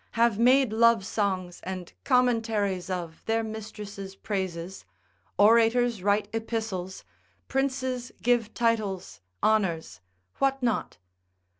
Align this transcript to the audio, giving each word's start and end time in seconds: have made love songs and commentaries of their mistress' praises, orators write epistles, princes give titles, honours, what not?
have 0.13 0.39
made 0.39 0.73
love 0.73 1.05
songs 1.05 1.59
and 1.61 1.93
commentaries 2.03 2.89
of 2.89 3.21
their 3.27 3.43
mistress' 3.43 4.15
praises, 4.15 4.83
orators 5.37 6.01
write 6.01 6.27
epistles, 6.33 7.03
princes 7.47 8.11
give 8.23 8.51
titles, 8.55 9.21
honours, 9.43 10.01
what 10.39 10.63
not? 10.63 10.97